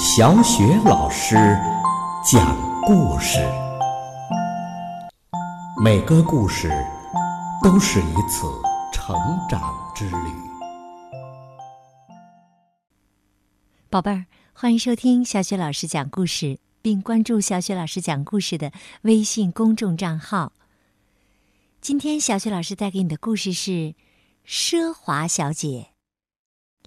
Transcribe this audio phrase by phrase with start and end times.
[0.00, 1.34] 小雪老师
[2.24, 3.40] 讲故事，
[5.82, 6.70] 每个故事
[7.64, 8.46] 都是一次
[8.92, 9.16] 成
[9.50, 9.60] 长
[9.96, 10.32] 之旅。
[13.90, 18.70] 宝贝儿，欢迎收听小雪老师讲故事，并关注小雪老师讲故事的
[19.02, 20.52] 微信公众账号。
[21.80, 23.70] 今天，小雪老师带给你的故事是
[24.46, 25.88] 《奢华小姐》，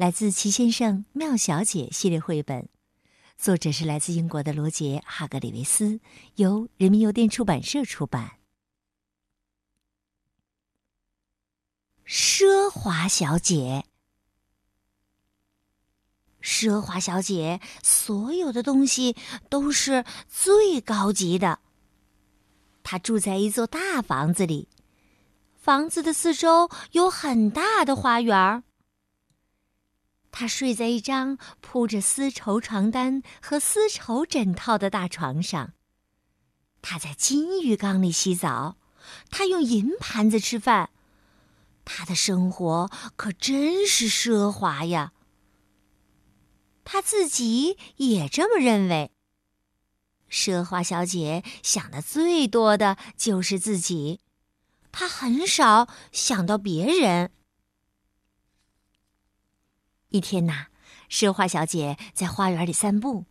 [0.01, 2.69] 来自《齐先生妙小姐》系列绘本，
[3.41, 5.99] 作者是来自英国的罗杰·哈格里维斯，
[6.35, 8.33] 由人民邮电出版社出版。
[12.05, 13.85] 奢华小姐，
[16.39, 19.15] 奢华小姐，所有的东西
[19.49, 21.57] 都是最高级的。
[22.83, 24.69] 她住在一座大房子里。
[25.55, 28.61] 房子的四周有很大的花园儿。
[30.31, 35.73] 他睡在一张铺着丝绸床单和丝绸枕套的大床上。
[36.81, 38.77] 他在金浴缸里洗澡，
[39.29, 40.89] 他用银盘子吃饭。
[41.83, 45.13] 他的生活可真是奢华呀！
[46.83, 49.11] 他自己也这么认为。
[50.29, 54.21] 奢华小姐想的最多的就是自己。
[54.91, 57.31] 她很少想到别人。
[60.11, 60.67] 一天呐，
[61.09, 63.25] 奢华小姐在花园里散步，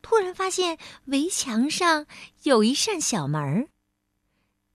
[0.00, 2.06] 突然发现围墙上
[2.44, 3.68] 有一扇小门儿。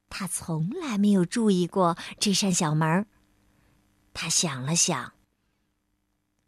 [0.09, 3.07] 她从来没有注意过这扇小门儿。
[4.13, 5.13] 她想了想，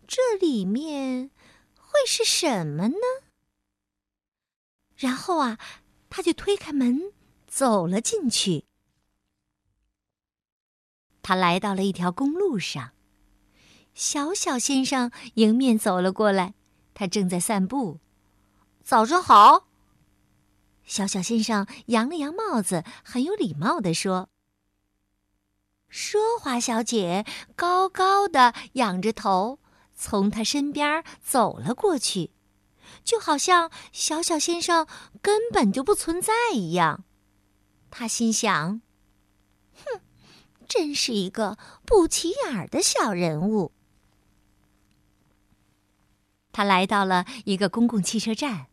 [0.08, 1.32] 这里面
[1.76, 2.96] 会是什么呢？
[4.96, 5.60] 然后啊，
[6.10, 7.14] 她就推开门
[7.46, 8.66] 走了进去。
[11.22, 12.94] 他来到了一条公路上，
[13.98, 16.54] 小小先生迎面走了过来。
[16.94, 18.00] 他正在散步。
[18.84, 19.68] 早上好，
[20.84, 24.30] 小小先生扬了扬帽子，很有礼貌地说
[25.92, 27.26] ：“奢华小姐
[27.56, 29.58] 高高的仰着头，
[29.96, 32.30] 从他身边走了过去，
[33.04, 34.86] 就好像小小先生
[35.24, 37.04] 根本就不存在一样。”
[37.90, 38.84] 他心想
[39.74, 40.02] ：“哼。”
[40.70, 43.72] 真是一个不起眼儿的小人物。
[46.58, 48.66] 他来到了一个公共汽车站。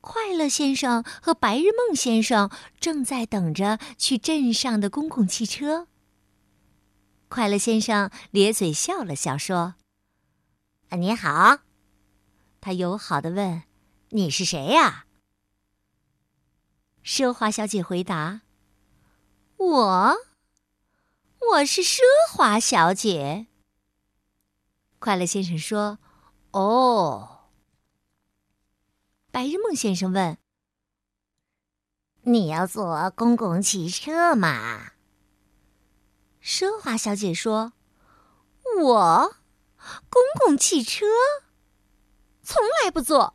[0.00, 5.86] 快乐先生和白日梦先生正在等着去镇上的公共汽车。
[7.28, 9.76] 快乐先生咧嘴笑了笑，说
[10.98, 11.58] ：“你好。”
[12.60, 13.62] 他友好的问
[14.10, 15.06] ：“你是谁呀？”
[17.06, 18.40] 奢华小姐回答
[19.58, 20.16] ：“我。”
[21.52, 22.00] 我是奢
[22.32, 23.46] 华小姐。
[24.98, 26.00] 快乐先生说
[26.54, 27.40] ：“哦。”
[29.30, 30.38] 白日梦先生问
[32.22, 34.92] ：“你要坐公共汽车吗？”
[36.40, 37.72] 奢华小姐说
[38.80, 39.36] ：“我
[40.08, 41.04] 公共汽车
[42.42, 43.34] 从来不坐。”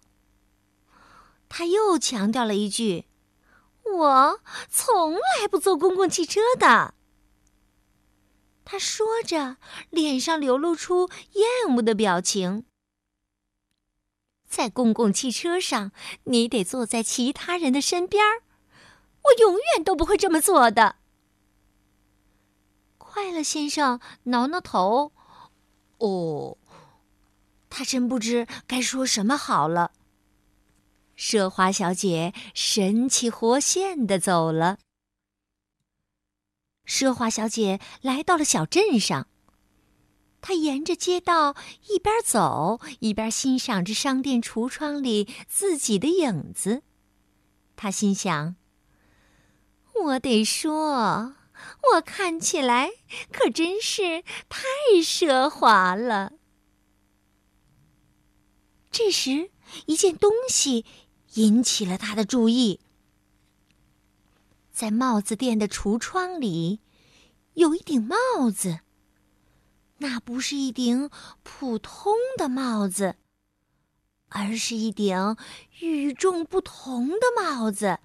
[1.50, 3.08] 他又强调了一句
[3.84, 6.94] ：“我从来不坐公共汽车的。”
[8.64, 9.58] 他说着，
[9.90, 12.69] 脸上流露出厌恶的表情。
[14.50, 15.92] 在公共汽车上，
[16.24, 18.42] 你得坐在其他人的身边儿。
[19.22, 20.96] 我永远都不会这么做的。
[22.98, 25.12] 快乐先生挠挠头，
[26.00, 26.58] 哦，
[27.70, 29.92] 他真不知该说什么好了。
[31.16, 34.80] 奢华小姐神气活现的走了。
[36.86, 39.28] 奢华小姐来到了小镇上。
[40.42, 41.56] 他沿着街道
[41.90, 46.82] 一边走，一边欣赏着商店橱窗里自己的影子。
[47.76, 48.56] 他心想
[50.06, 51.36] ：“我得说，
[51.94, 52.90] 我看起来
[53.32, 54.66] 可真是太
[55.04, 56.34] 奢华了。”
[58.92, 59.52] 这时，
[59.86, 60.86] 一件东西
[61.36, 62.80] 引起了他的注意。
[64.72, 66.80] 在帽子店的橱窗里，
[67.54, 68.80] 有一顶帽子。
[70.00, 71.10] 那不是一顶
[71.44, 73.16] 普通的帽子，
[74.30, 75.38] 而是一顶
[75.80, 78.00] 与众不同的帽子。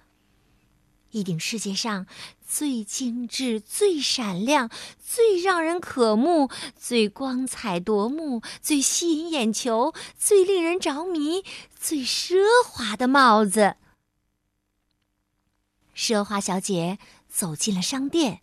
[1.11, 2.07] 一顶世界上
[2.45, 4.69] 最精致、最闪亮、
[4.99, 11.45] 最让人渴目、最光彩夺目、最吸引眼球、最令人着迷、
[11.79, 12.35] 最奢
[12.67, 13.77] 华的帽子。
[15.95, 16.99] 奢华小姐
[17.29, 18.41] 走进了商店，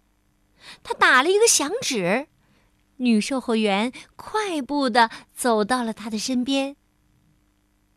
[0.82, 2.30] 她打了一个响指，
[3.02, 6.76] 女售货员快步的走到了她的身边。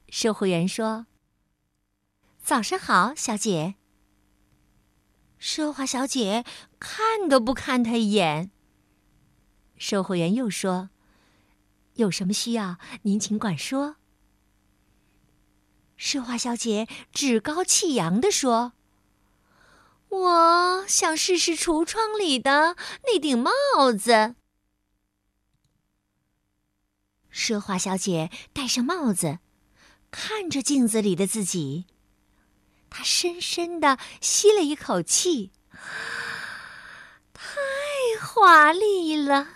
[0.08, 1.06] 售货员说
[2.42, 3.74] ：“早上好，小姐。”
[5.38, 6.42] 奢华小姐
[6.78, 8.50] 看都不看他一眼。
[9.76, 10.88] 售货员又说
[11.94, 13.96] ：“有什么需要，您尽管说。”
[15.98, 18.72] 奢华小姐趾高气扬地说
[20.08, 23.52] ：“我想试试橱窗里的那顶帽
[23.92, 24.36] 子。”
[27.34, 29.40] 奢华小姐戴上帽子，
[30.12, 31.86] 看着镜子里的自己，
[32.88, 35.50] 她深深的吸了一口气，
[37.32, 37.50] 太
[38.25, 39.48] 华丽了，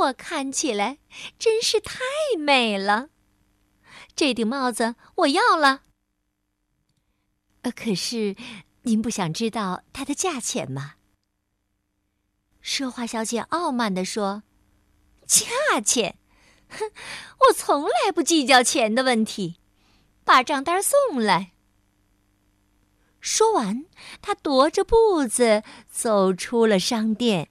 [0.00, 0.98] 我看起来
[1.38, 2.00] 真是太
[2.38, 3.10] 美了。
[4.16, 5.82] 这顶帽子我要了。
[7.60, 8.34] 呃，可是
[8.82, 10.94] 您不想知道它的价钱吗？
[12.64, 14.42] 奢华小姐傲慢地说
[15.28, 16.18] ：“价钱。”
[16.72, 16.90] 哼，
[17.48, 19.60] 我从来不计较钱的问题，
[20.24, 21.52] 把账单送来。
[23.20, 23.86] 说完，
[24.20, 27.50] 他踱着步子走出了商店。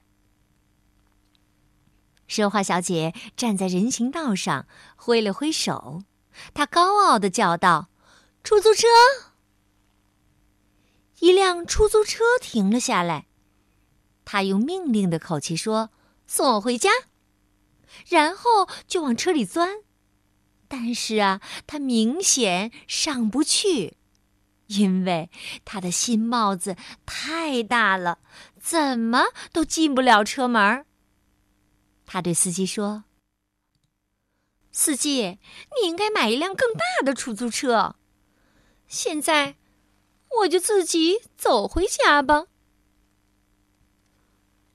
[2.28, 4.66] 奢华小姐站在人行道上，
[4.96, 6.04] 挥了挥手，
[6.54, 7.90] 她高傲的叫道
[8.44, 8.88] ：“出租车！”
[11.20, 13.28] 一辆出租车停了下来，
[14.24, 15.90] 她用命令的口气说
[16.26, 16.90] ：“送我回家。”
[18.08, 19.80] 然后就往车里钻，
[20.68, 23.98] 但是啊，他明显上不去，
[24.68, 25.30] 因为
[25.66, 28.20] 他的新帽子太大了，
[28.60, 30.86] 怎么都进不了车门。
[32.06, 33.06] 他对司机说
[34.72, 35.40] ：“司机，
[35.82, 37.96] 你应该买一辆更大的出租车。
[38.88, 39.56] 现在，
[40.42, 42.48] 我就自己走回家吧。”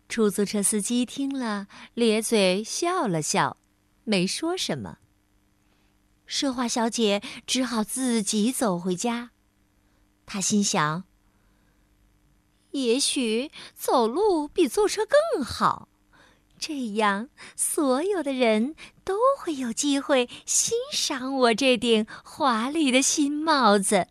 [0.09, 3.57] 出租车司机听了，咧嘴笑了笑，
[4.05, 4.99] 没说什么。
[6.29, 9.31] 奢华小姐只好自己走回家。
[10.25, 11.05] 她心想：
[12.71, 15.89] 也许走路比坐车更好，
[16.59, 18.75] 这样所有的人
[19.05, 24.09] 都会有机会欣赏我这顶华丽的新帽子。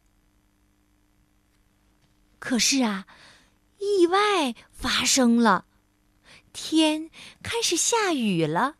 [2.39, 3.07] 可是啊，
[3.79, 5.65] 意外发生了。
[6.55, 7.09] 天
[7.43, 8.75] 开始下雨了，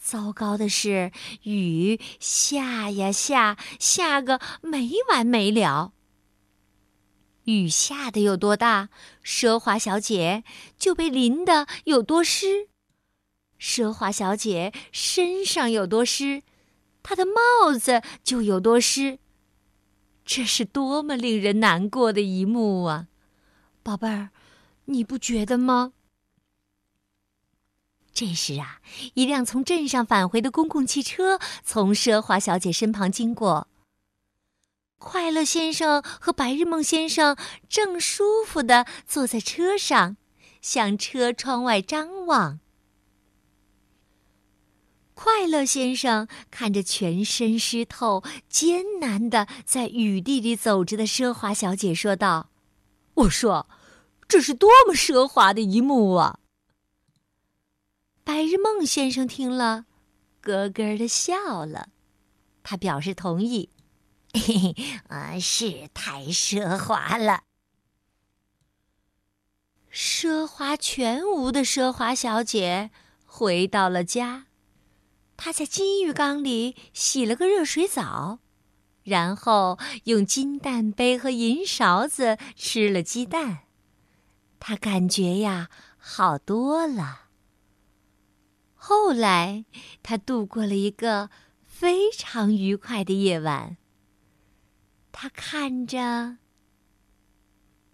[0.00, 1.12] 糟糕的是，
[1.42, 5.92] 雨下呀下，下个没完没了。
[7.44, 8.88] 雨下的有多大，
[9.22, 10.42] 奢华小姐
[10.78, 12.68] 就被淋的有多湿；
[13.60, 16.42] 奢华小姐身上有多湿，
[17.02, 19.18] 她的帽子就有多湿。
[20.24, 23.08] 这是多么令人难过的一幕啊，
[23.82, 24.30] 宝贝儿，
[24.86, 25.92] 你不觉得吗？
[28.12, 28.80] 这时啊，
[29.14, 33.68] 一辆从镇上返回的公共汽车从奢华小姐身旁经过。
[34.98, 37.36] 快乐先生和白日梦先生
[37.68, 40.18] 正舒服的坐在车上，
[40.60, 42.60] 向车窗外张望。
[45.14, 52.50] 快乐先生看着全身湿透、艰难的在雨地里走着的奢华小姐，说道
[53.14, 53.68] ：“我说，
[54.28, 56.40] 这是多么奢华的一幕啊！”
[58.24, 59.86] 白日梦先生听了，
[60.40, 61.88] 咯咯的笑了。
[62.62, 63.70] 他表示同意
[64.34, 67.44] ：“嘿嘿，啊，是太奢华了。”
[69.92, 72.90] 奢华全无的奢华小姐
[73.24, 74.46] 回到了家，
[75.36, 78.38] 她在金浴缸里洗了个热水澡，
[79.02, 83.64] 然后用金蛋杯和银勺子吃了鸡蛋。
[84.60, 87.29] 她感觉呀，好多了。
[88.82, 89.66] 后来，
[90.02, 91.28] 他度过了一个
[91.66, 93.76] 非常愉快的夜晚。
[95.12, 96.38] 他看着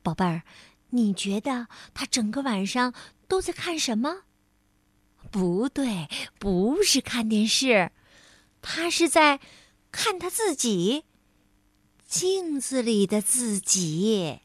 [0.01, 0.45] 宝贝儿，
[0.91, 2.95] 你觉得他整个晚上
[3.27, 4.23] 都在看什么？
[5.33, 7.91] 不对，不是看电视，
[8.63, 9.41] 他是在
[9.91, 11.05] 看他自己，
[12.07, 14.39] 镜子里的自己。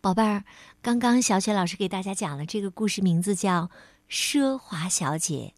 [0.00, 0.44] 宝贝儿，
[0.84, 3.70] 刚刚小雪老师给大家讲了这个故事，名字叫
[4.14, 5.54] 《奢华小姐》。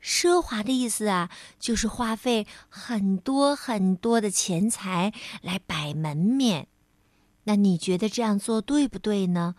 [0.00, 1.28] 奢华的意思啊，
[1.58, 6.68] 就是花费很多很多的钱财来摆门面。
[7.46, 9.56] 那你觉得这样做对不对呢？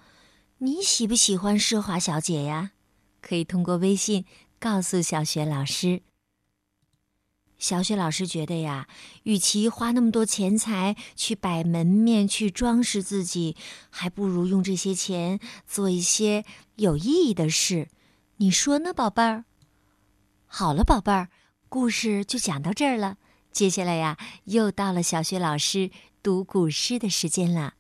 [0.60, 2.72] 你喜不喜欢奢华小姐呀？
[3.20, 4.24] 可以通过微信
[4.62, 6.04] 告诉小雪老师。
[7.60, 8.88] 小雪老师觉得呀，
[9.24, 13.58] 与其花那么多钱财去摆门面、去装饰自己，
[13.90, 16.46] 还不如用这些钱做一些
[16.78, 17.90] 有意义的事。
[18.38, 19.44] 你说呢，宝贝儿？
[20.48, 21.30] 好了，宝贝儿，
[21.68, 23.18] 故事就讲到这儿了。
[23.52, 25.92] 接下来呀，又到了小雪老师
[26.24, 27.74] 读古诗的时间了。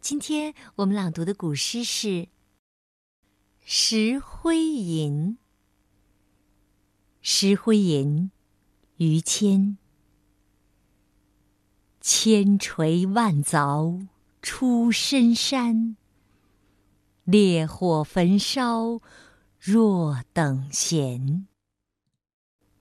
[0.00, 2.08] 今天我们朗读的古诗是
[3.64, 5.12] 《石灰吟》。
[7.20, 8.30] 《石灰吟》，
[8.96, 9.78] 于谦。
[12.00, 14.06] 千锤万凿
[14.40, 15.96] 出深山，
[17.24, 19.00] 烈火焚烧
[19.58, 21.48] 若等闲。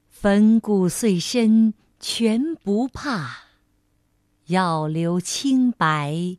[0.07, 3.45] 粉骨碎身全不怕，
[4.45, 6.37] 要留清白。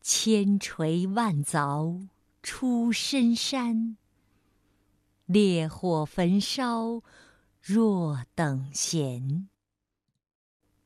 [0.00, 2.08] 千锤万凿
[2.42, 3.96] 出深山，
[5.26, 7.02] 烈火焚烧
[7.70, 9.50] 若等闲。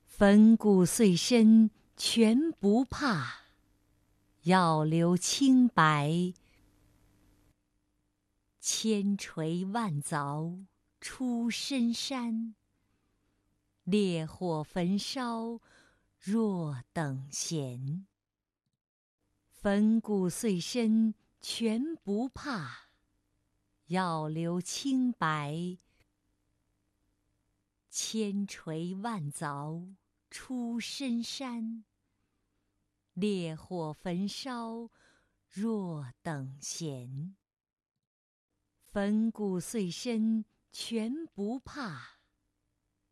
[0.04, 3.44] 粉骨碎身全不怕，
[4.42, 6.34] 要留清白。
[8.58, 10.64] 千锤万凿
[11.00, 12.56] 出深山，
[13.84, 15.60] 烈火焚烧
[16.18, 18.08] 若等闲。
[19.52, 22.88] 粉骨碎身全不怕，
[23.86, 25.78] 要留清白。
[27.94, 29.94] 千锤万凿。
[30.30, 31.84] 出深山，
[33.12, 34.88] 烈火焚烧
[35.50, 37.36] 若等闲。
[38.86, 42.18] 粉骨碎身全不怕，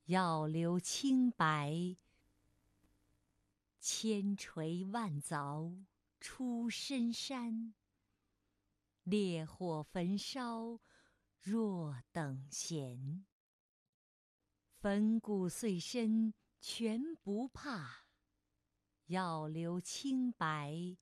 [0.06, 1.94] 要留清白。
[3.78, 5.84] 千锤万凿
[6.18, 7.74] 出深山，
[9.02, 10.80] 烈火焚烧
[11.42, 13.26] 若等闲。
[14.80, 16.32] 粉骨碎身。
[16.62, 18.04] 全不怕，
[19.06, 20.96] 要留清白。